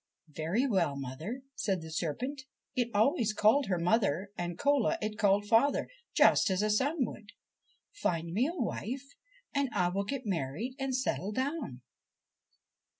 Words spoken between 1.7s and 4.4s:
the serpent it always called her mother,